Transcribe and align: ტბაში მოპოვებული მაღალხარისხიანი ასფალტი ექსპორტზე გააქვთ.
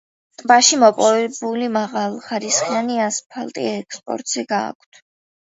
ტბაში 0.41 0.77
მოპოვებული 0.83 1.67
მაღალხარისხიანი 1.75 2.99
ასფალტი 3.09 3.69
ექსპორტზე 3.75 4.47
გააქვთ. 4.57 5.03